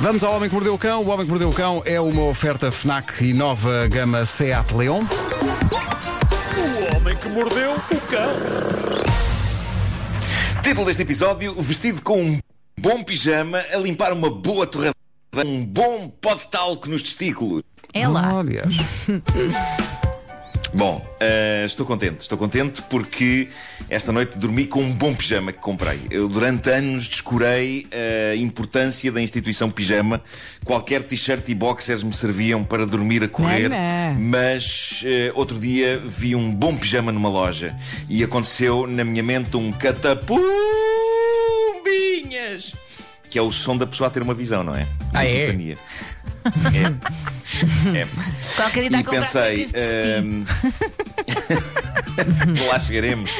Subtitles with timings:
[0.00, 1.02] Vamos ao Homem que Mordeu o Cão.
[1.02, 5.02] O Homem que Mordeu o Cão é uma oferta FNAC e nova gama Seat Leon.
[6.56, 8.30] O homem que mordeu o cão.
[10.62, 12.38] Título deste episódio: Vestido com um
[12.78, 14.94] bom pijama a limpar uma boa torrada,
[15.36, 17.62] um bom pó de talco nos testículos.
[17.92, 18.40] É lá.
[18.40, 18.76] Aliás.
[20.74, 23.48] Bom, eh, estou contente, estou contente porque
[23.88, 26.00] esta noite dormi com um bom pijama que comprei.
[26.10, 27.86] Eu durante anos descurei
[28.32, 30.20] a importância da instituição pijama.
[30.64, 33.70] Qualquer t-shirt e boxers me serviam para dormir a correr,
[34.18, 37.76] mas eh, outro dia vi um bom pijama numa loja
[38.08, 40.44] e aconteceu na minha mente um catapumbinhas,
[43.30, 44.88] que é o som da pessoa a ter uma visão, não é?
[45.12, 45.76] Ah, é?
[46.44, 48.02] É.
[48.02, 48.06] é.
[48.56, 50.44] Qualquer dia E pensei, ehm,
[52.68, 53.30] lá chegaremos.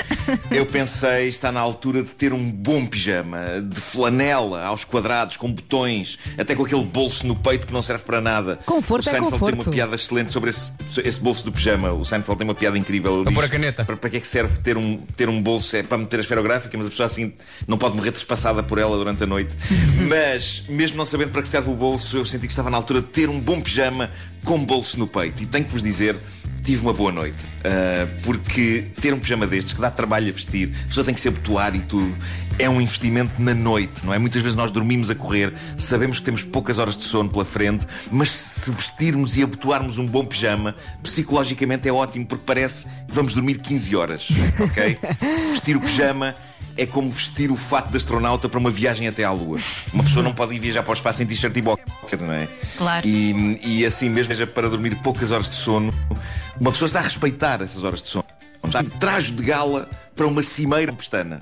[0.51, 5.53] Eu pensei, está na altura de ter um bom pijama, de flanela, aos quadrados, com
[5.53, 8.59] botões, até com aquele bolso no peito que não serve para nada.
[8.67, 9.67] Conforto o é Seinfeld tem conforto.
[9.67, 10.73] uma piada excelente sobre esse,
[11.05, 11.93] esse bolso do pijama.
[11.93, 13.17] O Seinfeld tem uma piada incrível.
[13.17, 13.85] Ele diz, pôr a caneta.
[13.85, 15.77] Para, para que é que serve ter um, ter um bolso?
[15.77, 17.33] É para meter a esferográfica, mas a pessoa assim
[17.67, 19.55] não pode morrer trespassada por ela durante a noite.
[20.09, 23.01] mas, mesmo não sabendo para que serve o bolso, eu senti que estava na altura
[23.01, 24.11] de ter um bom pijama
[24.45, 25.43] com bolso no peito.
[25.43, 26.17] E tenho que vos dizer.
[26.65, 30.71] Tive uma boa noite, Ah, porque ter um pijama destes que dá trabalho a vestir,
[30.85, 32.15] a pessoa tem que se abotoar e tudo,
[32.59, 34.19] é um investimento na noite, não é?
[34.19, 37.87] Muitas vezes nós dormimos a correr, sabemos que temos poucas horas de sono pela frente,
[38.11, 43.35] mas se vestirmos e abotoarmos um bom pijama, psicologicamente é ótimo, porque parece que vamos
[43.35, 44.29] dormir 15 horas,
[44.61, 44.99] ok?
[45.51, 46.35] Vestir o pijama
[46.77, 49.59] é como vestir o fato de astronauta para uma viagem até à Lua.
[49.93, 52.49] Uma pessoa não pode ir viajar para o espaço em t-shirt e boxer, não é?
[52.77, 53.07] Claro.
[53.07, 55.95] E, e assim mesmo, seja para dormir poucas horas de sono,
[56.61, 58.25] uma pessoa está a respeitar essas horas de sono.
[58.65, 61.41] Está de traje de gala para uma cimeira pestana.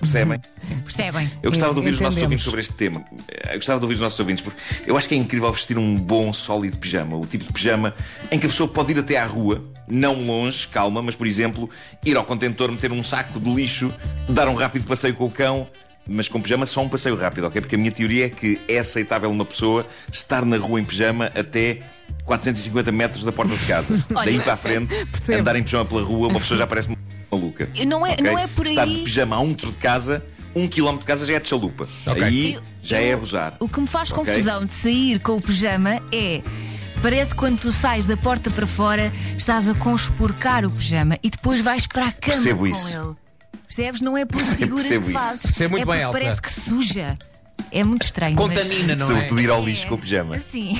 [0.00, 0.40] Percebem?
[0.84, 1.30] Percebem?
[1.42, 2.22] Eu gostava de ouvir os nossos Entendemos.
[2.22, 3.04] ouvintes sobre este tema.
[3.50, 5.96] Eu gostava de ouvir os nossos ouvintes, porque eu acho que é incrível vestir um
[5.96, 7.16] bom, sólido pijama.
[7.16, 7.94] O tipo de pijama
[8.30, 11.68] em que a pessoa pode ir até à rua, não longe, calma, mas por exemplo,
[12.04, 13.92] ir ao contentor, meter um saco de lixo,
[14.28, 15.66] dar um rápido passeio com o cão.
[16.06, 17.62] Mas com pijama só um passeio rápido, ok?
[17.62, 21.32] Porque a minha teoria é que é aceitável uma pessoa estar na rua em pijama
[21.34, 21.78] até
[22.26, 24.04] 450 metros da porta de casa.
[24.14, 25.40] Olha, Daí para a frente, Percebo.
[25.40, 26.90] andar em pijama pela rua, uma pessoa já parece
[27.34, 27.68] maluca.
[27.86, 28.24] Não é- ok?
[28.26, 30.24] não é por Estar aí- de pijama a um quilómetro de casa,
[30.54, 31.88] um quilómetro de casa já é de chalupa.
[32.06, 32.22] Ok.
[32.22, 33.56] Aí Eu- já eu- é abusar.
[33.60, 34.24] O que me faz Ok?
[34.24, 36.42] confusão de sair com o pijama é.
[37.02, 41.28] Parece que quando tu sais da porta para fora, estás a conspurcar o pijama e
[41.28, 42.88] depois vais para a cama Percebo com isso.
[42.96, 43.14] ele.
[43.66, 44.00] Percebes?
[44.00, 45.18] Não é por figuras Percebo que isso.
[45.24, 45.42] fazes.
[45.42, 46.40] Percebo muito é bem, porque Elsa.
[46.40, 47.18] parece que suja.
[47.74, 48.36] É muito estranho.
[48.36, 49.08] Contamina, não é?
[49.08, 50.30] Sobretudo ir ao lixo com o pijama.
[50.30, 50.44] Mas...
[50.44, 50.76] Sim,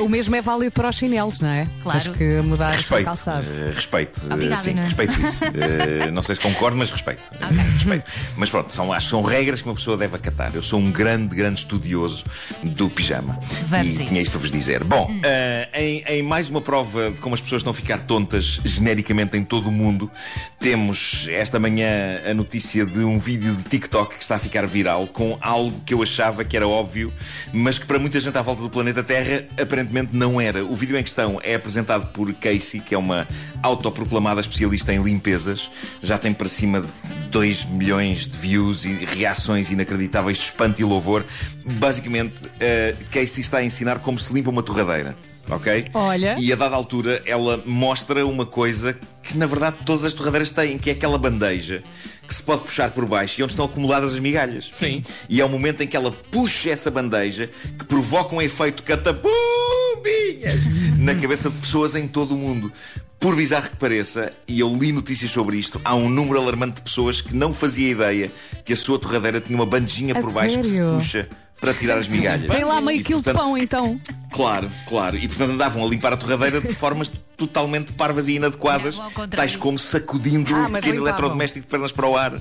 [0.00, 1.66] o mesmo é válido para os chinelos, não é?
[1.82, 2.00] Claro.
[2.00, 3.46] Tens que mudar Respeito, calçado.
[3.48, 4.84] eh, respeito, eh, Obrigada, sim, Inês.
[4.86, 5.40] respeito isso.
[5.58, 7.22] Eh, não sei se concordo, mas respeito.
[7.32, 8.04] Eh, respeito.
[8.36, 10.50] Mas pronto, são, acho que são regras que uma pessoa deve acatar.
[10.54, 12.24] Eu sou um grande, grande estudioso
[12.62, 13.38] do pijama.
[13.68, 14.84] Vamos e tinha isto a vos dizer.
[14.84, 18.60] Bom, eh, em, em mais uma prova de como as pessoas estão a ficar tontas
[18.64, 20.10] genericamente em todo o mundo,
[20.58, 25.06] temos esta manhã a notícia de um vídeo de TikTok que está a ficar viral
[25.06, 27.12] com algo que eu achava que era óbvio,
[27.52, 30.64] mas que para muita gente à volta do planeta Terra aparentemente não era.
[30.64, 33.26] O vídeo em questão é apresentado por Casey, que é uma
[33.62, 35.70] autoproclamada especialista em limpezas.
[36.02, 36.88] Já tem para cima de
[37.30, 41.24] 2 milhões de views e reações inacreditáveis de espanto e louvor.
[41.64, 45.14] Basicamente, eh, Casey está a ensinar como se limpa uma torradeira.
[45.50, 45.84] Ok?
[45.94, 46.36] Olha.
[46.38, 50.78] E a dada altura ela mostra uma coisa que na verdade todas as torradeiras têm,
[50.78, 51.82] que é aquela bandeja
[52.26, 54.68] que se pode puxar por baixo e onde estão acumuladas as migalhas.
[54.72, 55.02] Sim.
[55.30, 57.48] E é o momento em que ela puxa essa bandeja
[57.78, 60.60] que provoca um efeito catapumbinhas
[60.98, 62.70] na cabeça de pessoas em todo o mundo.
[63.18, 66.82] Por bizarro que pareça, e eu li notícias sobre isto, há um número alarmante de
[66.82, 68.30] pessoas que não fazia ideia
[68.64, 70.94] que a sua torradeira tinha uma bandejinha A por baixo que se sério?
[70.94, 71.28] puxa
[71.60, 72.50] para tirar as migalhas.
[72.50, 74.00] Tem lá meio E, quilo de pão, então.
[74.30, 75.16] Claro, claro.
[75.16, 79.78] E portanto andavam a limpar a torradeira de formas totalmente parvas e inadequadas, tais como
[79.78, 81.08] sacudindo Ah, um pequeno limpavam.
[81.08, 82.40] eletrodoméstico de pernas para o ar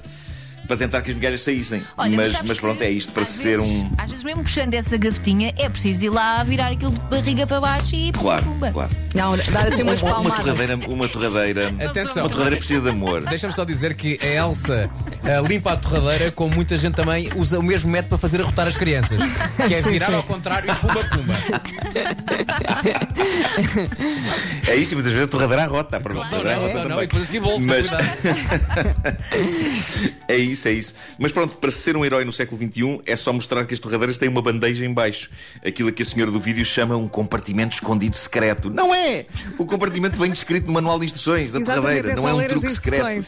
[0.67, 1.81] para tentar que as migalhas saíssem.
[1.97, 3.89] Olha, mas, sabes mas pronto, é isto para ser vezes- um.
[3.97, 7.59] Às vezes, mesmo puxando essa gavetinha, é preciso ir lá virar aquilo de barriga para
[7.61, 8.71] baixo e Claro, pumba.
[8.71, 8.91] claro.
[9.15, 10.43] Não, dar assim umas Uma, uma palmadas.
[10.45, 11.67] torradeira, uma torradeira.
[11.85, 12.23] Atenção.
[12.23, 13.23] Uma torradeira precisa de amor.
[13.25, 14.89] Deixa-me só dizer que a Elsa
[15.23, 18.67] eh, limpa a torradeira, como muita gente também usa o mesmo método para fazer arrotar
[18.67, 19.19] as crianças.
[19.67, 21.33] Que é virar ao contrário e pumba pumba.
[24.67, 25.99] É isso, e muitas vezes a torradeira arrota.
[25.99, 27.03] Claro, a torradeira arrota Não, não, também.
[27.03, 28.07] e depois a seguir bolsa, Mas- cuidado.
[30.27, 30.95] É isso, é isso.
[31.17, 34.17] Mas pronto, para ser um herói no século XXI é só mostrar que as torradeiras
[34.17, 35.29] têm uma bandeja em baixo.
[35.65, 38.69] Aquilo que a senhora do vídeo chama um compartimento escondido secreto.
[38.69, 39.25] Não é!
[39.57, 42.11] O compartimento vem descrito no manual de instruções da Exatamente, torradeira.
[42.11, 43.27] é Não é um truque secreto.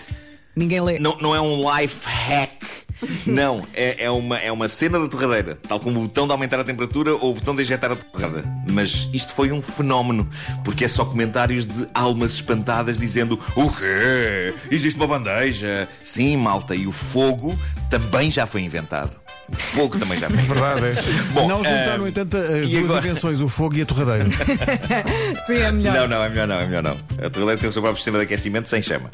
[0.59, 0.99] Ninguém lê.
[0.99, 2.51] Não, não é um life hack.
[3.25, 6.59] Não, é, é, uma, é uma cena da torradeira, tal como o botão de aumentar
[6.59, 8.43] a temperatura ou o botão de injetar a torrada.
[8.67, 10.29] Mas isto foi um fenómeno,
[10.65, 14.53] porque é só comentários de almas espantadas dizendo: O quê?
[14.69, 15.87] Existe uma bandeja?
[16.03, 17.57] Sim, malta, e o fogo
[17.89, 19.18] também já foi inventado.
[19.51, 20.47] Fogo também já inventado.
[20.59, 21.13] Verdade, é.
[21.33, 22.99] Bom, não juntar, ah, no entanto, as duas agora?
[23.07, 24.29] invenções, o fogo e a torradeira.
[25.47, 25.93] Sim, é melhor.
[25.95, 26.97] Não, não, é melhor não, é melhor não.
[27.25, 29.09] A torradeira tem o seu próprio sistema de aquecimento sem chama.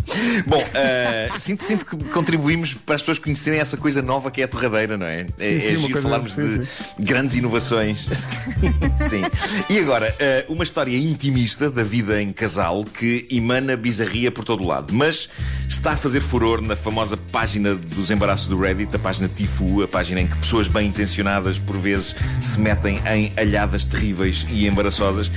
[0.46, 4.46] Bom, ah, sinto, sinto que contribuímos para as pessoas conhecerem essa coisa nova que é
[4.46, 5.26] a torradeira, não é?
[5.40, 6.68] é sim, é uma giro coisa- falarmos sim, de
[7.00, 8.08] grandes inovações.
[9.10, 9.22] sim.
[9.70, 14.64] E agora, ah, uma história intimista da vida em casal que emana bizarria por todo
[14.64, 15.30] o lado, mas
[15.68, 19.88] está a fazer furor na famosa página dos embaraços do Reddit, a página Tifu, a
[19.88, 25.31] página em que pessoas bem intencionadas por vezes se metem em alhadas terríveis e embaraçosas.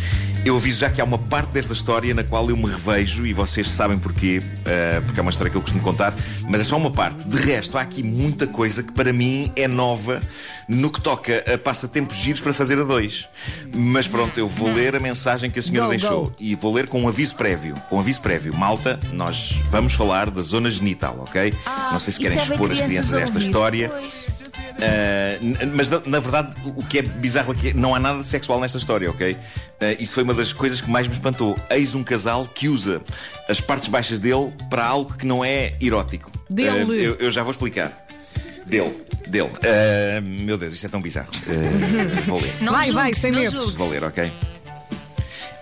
[0.44, 3.32] Eu aviso já que há uma parte desta história na qual eu me revejo e
[3.34, 6.14] vocês sabem porquê, ah, porque é uma história que eu costumo contar,
[6.48, 7.28] mas é só uma parte.
[7.28, 10.22] De resto, há aqui muita coisa que para mim é nova
[10.68, 13.26] no que toca a passatempos giros para fazer a dois.
[13.74, 16.34] Mas pronto, eu vou ler a mensagem que a senhora Go, deixou go.
[16.38, 17.74] e vou ler com um aviso prévio.
[17.90, 18.54] Com um aviso prévio.
[18.56, 21.52] Malta, nós vamos falar da zona genital, ok?
[21.90, 23.46] Não sei se querem é expor as crianças a esta ouvir.
[23.46, 23.88] história.
[23.88, 24.37] Pois.
[24.78, 28.28] Uh, mas na, na verdade o que é bizarro aqui é não há nada de
[28.28, 29.32] sexual nesta história, ok?
[29.32, 29.38] Uh,
[29.98, 31.58] isso foi uma das coisas que mais me espantou.
[31.68, 33.02] Eis um casal que usa
[33.48, 36.30] as partes baixas dele para algo que não é erótico.
[36.48, 36.84] Dele.
[36.84, 38.06] Uh, eu, eu já vou explicar.
[38.66, 38.94] Dele,
[39.26, 39.48] dele.
[39.48, 41.30] Uh, meu Deus, isto é tão bizarro.
[41.46, 42.54] Uh, vou ler.
[42.60, 43.76] Não Vai, julgues, vai, sem não medo.
[43.76, 44.30] Vou ler, ok?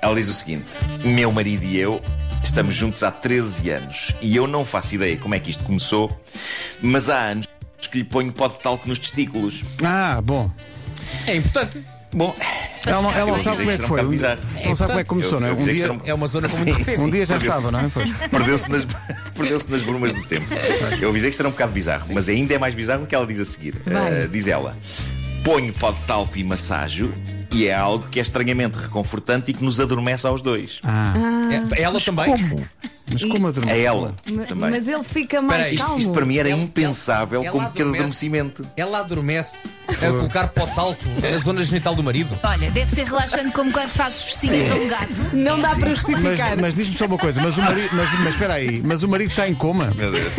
[0.03, 0.67] Ela diz o seguinte:
[1.05, 2.03] Meu marido e eu
[2.45, 6.19] estamos juntos há 13 anos e eu não faço ideia como é que isto começou,
[6.81, 7.46] mas há anos
[7.97, 9.63] que lhe ponho pó de talco nos testículos.
[9.83, 10.51] Ah, bom.
[11.27, 11.81] É importante.
[12.13, 12.35] Bom,
[12.85, 13.87] Ela não, ela não sabe como é que foi.
[13.87, 14.41] será um dia- bocado bizarro.
[14.69, 15.53] Não sabe como é que começou, Eu- não é?
[15.53, 17.91] Um dia, será É uma zona com muito Sim, um dia já estava, não é?
[18.31, 18.87] Perdeu-se nas,
[19.35, 20.47] perdeu-se nas brumas do tempo.
[21.01, 23.15] Eu avisei que isto era um bocado bizarro, mas ainda é mais bizarro o que
[23.15, 23.75] ela diz a seguir.
[23.77, 24.77] Uh, diz ela:
[25.45, 27.13] Ponho pó de talco e massajo.
[27.53, 30.81] E é algo que é estranhamente reconfortante e que nos adormece aos dois.
[31.75, 32.27] É, ela também.
[33.13, 33.81] Mas como adormecer?
[33.81, 34.71] É ela Ma- também.
[34.71, 35.97] Mas ele fica mais Espera aí, calmo.
[35.99, 38.03] Isto, isto para mim era Ela- impensável ela como pequeno adormece.
[38.03, 38.67] adormecimento.
[38.77, 42.39] Ela adormece a colocar pó de talco na zona genital do marido.
[42.43, 45.13] Olha, deve ser relaxante como quando fazes festinhas a um gato.
[45.33, 46.57] Não dá para Mas, justificar.
[46.57, 49.31] mas diz-me só uma coisa, mas o marido, mas, mas espera aí, mas o marido
[49.31, 49.91] está em coma.
[49.95, 50.33] Meu Deus.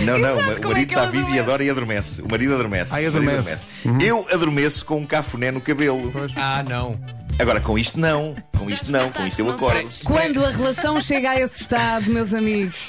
[0.00, 1.40] Não, não, sabe o é marido que está ela vivo e adormece?
[1.40, 2.22] adora e adormece.
[2.22, 2.92] O marido adormece.
[2.94, 3.66] Ah, O marido adormece.
[3.84, 3.98] Uhum.
[4.00, 6.12] Eu adormeço com um cafuné no cabelo.
[6.36, 6.92] Ah, não.
[7.38, 8.34] Agora, com isto não.
[8.56, 9.10] Com isto não.
[9.10, 9.88] Com isto eu Não acordo.
[10.04, 12.86] Quando a relação chega a esse estado, meus amigos.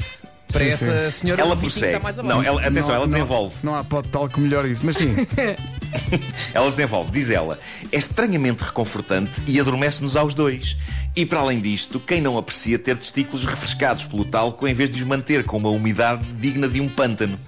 [0.51, 1.93] Para Sim, essa senhora Ela o Vitinho prossegue.
[1.95, 3.55] está mais Não, ela, atenção, Não- ela não- desenvolve.
[3.61, 5.13] Não, há pode tal que melhor isso, mas sim.
[6.53, 7.59] Ela desenvolve, diz ela,
[7.91, 10.77] é estranhamente reconfortante e adormece-nos aos dois.
[11.15, 14.97] E para além disto, quem não aprecia ter testículos refrescados pelo talco em vez de
[14.97, 17.39] os manter com uma umidade digna de um pântano?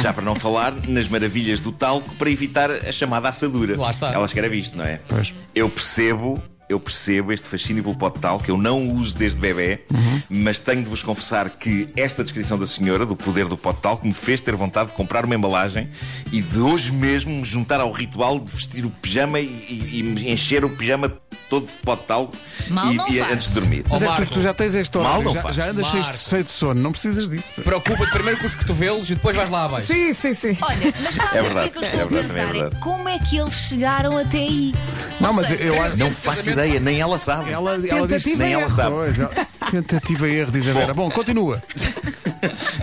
[0.00, 3.76] Já para não falar nas maravilhas do talco para evitar a chamada assadura.
[3.76, 4.12] Lá está.
[4.12, 5.00] Ela escreve isto, não é?
[5.08, 5.34] Pois.
[5.54, 6.40] Eu percebo.
[6.68, 9.80] Eu percebo este fascínio pelo pó de talco, eu não uso desde bebê,
[10.28, 13.78] mas tenho de vos confessar que esta descrição da senhora, do poder do pó de
[13.80, 15.88] talco, me fez ter vontade de comprar uma embalagem
[16.30, 20.30] e de hoje mesmo me juntar ao ritual de vestir o pijama e, e- e
[20.30, 21.10] encher o pijama
[21.48, 22.36] todo de pó de talco
[22.68, 23.84] Mal e- e antes de dormir.
[23.88, 25.56] Mas é que tu, tu já tens este Mal horário, não já, faz.
[25.56, 26.28] já andas cheio de, Marco.
[26.28, 27.48] cheio de sono, não precisas disso.
[27.64, 29.86] Preocupa-te primeiro com os cotovelos e depois vais lá abaixo.
[29.86, 30.58] Sim, sim, sim.
[30.60, 32.42] Olha, mas sabe É o que é verdade, que eu estou é a verdade, pensar?
[32.42, 32.76] é verdade.
[32.82, 34.74] como é que eles chegaram até aí?
[35.18, 35.96] Não, Ou mas seja, eu acho.
[35.96, 37.50] Não faço ideia, nem ela sabe.
[37.50, 38.90] Ela, ela diz Nem ela sabe.
[38.90, 40.94] Pois, ela- tentativa e erro, diz a Vera.
[40.94, 41.62] Bom, continua.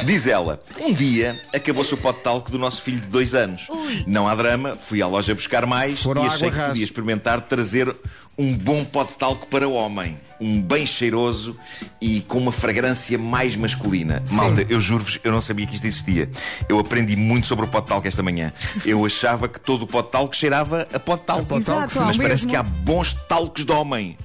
[0.06, 3.68] Diz ela, um dia acabou-se o pó de talco do nosso filho de dois anos.
[3.70, 4.04] Ui.
[4.06, 6.70] Não há drama, fui à loja buscar mais Foram e achei que rasa.
[6.70, 7.96] podia experimentar trazer
[8.38, 10.18] um bom pó de talco para o homem.
[10.42, 11.56] Um bem cheiroso
[12.02, 14.22] e com uma fragrância mais masculina.
[14.30, 16.30] Malta, eu juro-vos, eu não sabia que isto existia.
[16.68, 18.52] Eu aprendi muito sobre o pó de talco esta manhã.
[18.86, 21.46] Eu achava que todo o pó de talco cheirava a pó de talco.
[21.46, 22.50] pó de talco, Exato, Mas ao parece mesmo.
[22.52, 24.18] que há bons talcos de homem.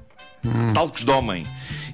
[0.75, 1.47] Talcos de homem.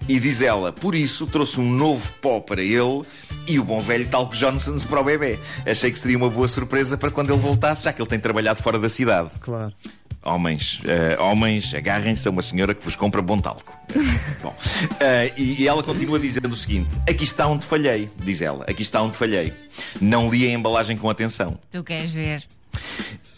[0.08, 3.02] E diz ela, por isso trouxe um novo pó para ele
[3.48, 5.38] e o bom velho talco Johnson's para o bebê.
[5.66, 8.62] Achei que seria uma boa surpresa para quando ele voltasse, já que ele tem trabalhado
[8.62, 9.30] fora da cidade.
[9.40, 9.72] Claro.
[10.22, 13.72] Homens, eh, homens, agarrem-se a uma senhora que vos compra bom talco.
[14.42, 14.54] Bom,
[14.98, 18.82] eh, e, e ela continua dizendo o seguinte: aqui está onde falhei, diz ela, aqui
[18.82, 19.54] está onde falhei.
[20.00, 21.56] Não li a embalagem com atenção.
[21.70, 22.44] Tu queres ver?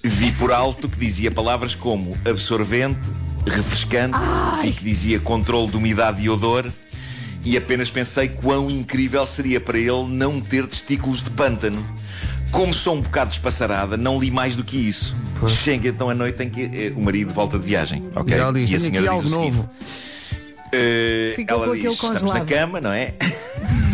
[0.03, 3.07] Vi por alto que dizia palavras como absorvente,
[3.49, 4.17] refrescante
[4.65, 6.67] e que dizia controle de umidade e odor.
[7.45, 11.83] E apenas pensei quão incrível seria para ele não ter testículos de pântano.
[12.51, 15.15] Como sou um bocado despassarada, não li mais do que isso.
[15.49, 18.03] Chega então a noite em que eh, o marido volta de viagem.
[18.15, 18.37] ok?
[18.37, 19.71] E diz: e a senhora diz o seguinte, novo.
[20.73, 23.15] eh, Ficou ela diz: estamos na congelado." cama, não é?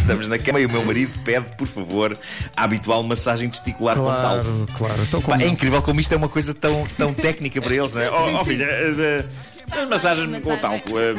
[0.04, 2.18] Estamos na cama e o meu marido pede, por favor,
[2.54, 4.20] a habitual massagem testicular com tal.
[4.20, 5.02] Claro, claro.
[5.02, 8.02] Então, como é incrível como isto é uma coisa tão, tão técnica para eles, não
[8.02, 8.10] é?
[8.14, 9.24] Oh, oh, filha, eh, eh,
[9.80, 10.60] as massagens com Massagem.
[10.60, 10.98] talco.
[10.98, 11.14] eh.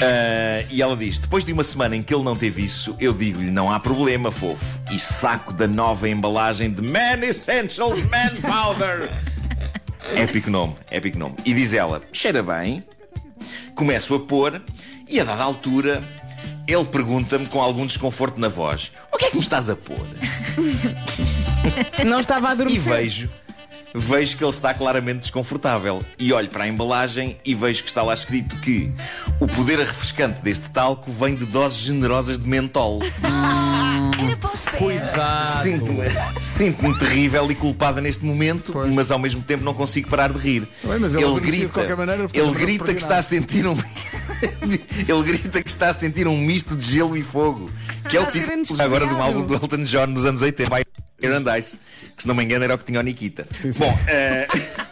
[0.00, 3.12] Ah, e ela diz: Depois de uma semana em que ele não teve isso, eu
[3.12, 4.78] digo-lhe: Não há problema, fofo.
[4.92, 9.10] E saco da nova embalagem de Man Essentials Man Powder.
[10.16, 11.34] épico nome, épico nome.
[11.44, 12.84] E diz ela: Cheira bem.
[13.74, 14.62] Começo a pôr,
[15.08, 16.02] e a dada altura.
[16.72, 20.06] Ele pergunta-me com algum desconforto na voz: O que é que me estás a pôr?
[22.06, 22.78] Não estava a E dormir.
[22.78, 23.30] vejo,
[23.94, 26.02] vejo que ele está claramente desconfortável.
[26.18, 28.90] E olho para a embalagem e vejo que está lá escrito que
[29.38, 33.00] o poder refrescante deste talco vem de doses generosas de mentol.
[34.78, 35.62] Cuidado.
[35.62, 36.08] Sinto-me
[36.40, 38.92] sinto terrível e culpada neste momento, Pois.
[38.92, 40.68] mas ao mesmo tempo não consigo parar de rir.
[40.82, 43.76] Mas ele de qualquer maneira, ele grita que está a sentir um.
[44.42, 47.70] ele grita que está a sentir um misto de gelo e fogo.
[48.08, 50.68] Que é o título agora de um álbum do Elton John nos anos 80.
[50.68, 50.84] Vai
[51.22, 51.78] Fire and Ice,
[52.16, 53.46] que se não me engano era o que tinha o Nikita.
[53.50, 53.78] Sim, sim.
[53.78, 54.48] Bom, eh,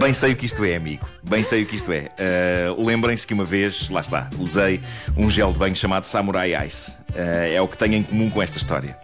[0.00, 1.06] Bem sei o que isto é, amigo.
[1.22, 2.10] Bem sei o que isto é.
[2.16, 4.80] Eh, Lembrem-se que uma vez, lá está, usei
[5.14, 6.96] um gel de banho chamado Samurai Ice.
[7.14, 8.96] Eh, é o que tenho em comum com esta história.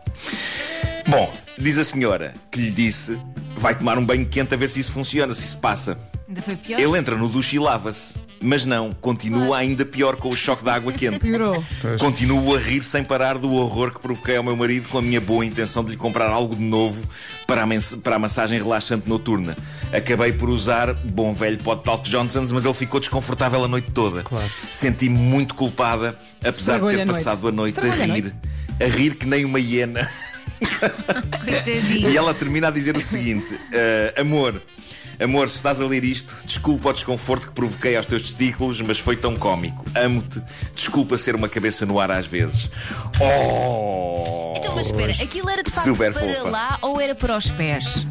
[1.07, 3.19] Bom, diz a senhora que lhe disse:
[3.59, 5.99] vai tomar um banho quente a ver se isso funciona, se isso passa.
[6.27, 6.81] Ainda foi pior.
[6.81, 8.19] Ele entra no duche e lava-se.
[8.41, 11.19] Mas não, continua ainda pior com o choque da água quente.
[11.19, 11.63] Piorou.
[11.99, 15.21] Continuo a rir sem parar do horror que provoquei ao meu marido com a minha
[15.21, 17.07] boa intenção de lhe comprar algo de novo
[17.47, 17.67] para a,
[18.03, 19.57] para a massagem relaxante noturna.
[19.93, 23.91] Acabei por usar bom velho pó de talco Johnson's, mas ele ficou desconfortável a noite
[23.93, 24.23] toda.
[24.23, 24.51] Claro.
[24.69, 27.25] Senti-me muito culpada, apesar de ter a noite.
[27.25, 28.35] passado a noite a Estragou-lhe a rir.
[28.81, 30.09] A rir que nem uma hiena.
[32.09, 33.59] E ela termina a dizer o seguinte:
[34.17, 34.61] "Ah, Amor,
[35.23, 38.99] amor, se estás a ler isto, desculpa o desconforto que provoquei aos teus testículos, mas
[38.99, 39.85] foi tão cómico.
[39.95, 40.43] Amo-te,
[40.75, 42.71] desculpa ser uma cabeça no ar às vezes.
[43.21, 44.55] Oh!
[44.57, 46.51] Então, mas espera, aquilo era de facto Super para fofa.
[46.51, 48.07] lá ou era para os pés?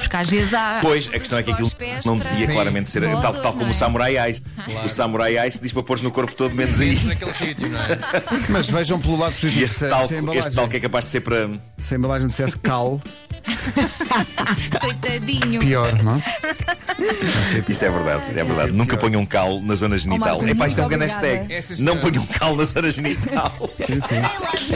[0.00, 0.78] Porque às vezes há.
[0.80, 1.70] Pois, a questão é que aquilo
[2.04, 2.52] não devia Sim.
[2.52, 3.72] claramente ser tal, tal como não o é?
[3.72, 4.42] Samurai Ice.
[4.84, 6.90] O Samurai Ice diz para pôr no corpo todo menos aí.
[6.90, 7.98] Mesmo naquele sítio, não é?
[8.48, 9.64] Mas vejam pelo lado E positivo.
[9.64, 11.50] este se, se, a este embalagem, talco é capaz de ser para.
[11.82, 13.00] se a embalagem dissesse cal,
[14.80, 15.60] Coitadinho.
[15.60, 16.22] pior, não?
[17.68, 18.72] Isso é verdade, é verdade.
[18.72, 20.38] Nunca ponham um cal na zona genital.
[20.38, 21.52] Marco, Epá, isto é um grande hashtag.
[21.52, 23.70] É, Não ponham cal na zona genital.
[23.72, 24.20] Sim, sim.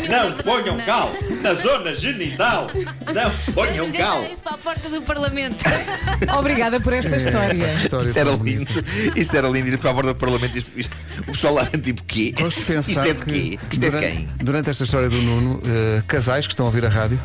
[0.09, 1.13] Não ponham cal
[1.43, 2.71] na zona genital.
[2.75, 4.25] Não ponham cal.
[4.25, 5.65] isso para a porta do Parlamento.
[6.39, 7.75] Obrigada por esta história.
[7.75, 8.85] História Isso era lindo.
[9.17, 10.83] Isso era lindo ir para a borda do Parlamento e
[11.21, 12.33] o pessoal lá tipo quê?
[12.39, 13.59] Gosto de pensar Isto é de quê?
[13.71, 14.29] Isto é de quem?
[14.37, 17.21] durante esta história do Nuno, eh, casais que estão a ouvir a rádio,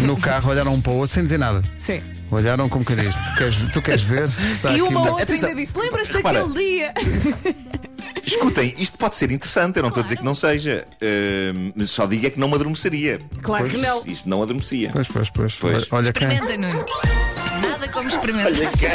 [0.00, 1.62] no carro olharam um para o outro sem dizer nada.
[1.78, 2.02] Sim.
[2.30, 4.29] Olharam como que diz, tu queres, tu queres ver?
[4.52, 5.48] Está E uma um- outra Atenção.
[5.50, 6.94] ainda disse: Lembras-te daquele dia?
[8.24, 10.86] Escutem, isto pode ser interessante, eu não estou a dizer que não seja.
[11.74, 13.20] Mas só digo é que não me adormeceria.
[13.42, 14.02] Claro que não.
[14.06, 14.90] Isto não adormecia.
[14.92, 15.54] Pois, pois, pois.
[15.54, 15.86] Pois.
[15.90, 16.28] Olha quem.
[17.80, 18.52] Nada como experimentar.
[18.52, 18.90] Olha quem?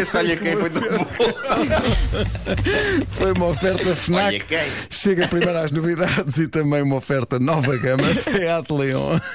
[0.00, 1.04] Esse olha quem foi tão bom.
[3.10, 4.24] Foi uma oferta FNAC.
[4.24, 4.72] Olha quem?
[4.88, 9.20] Chega primeiro às novidades e também uma oferta nova gama Seat Leon.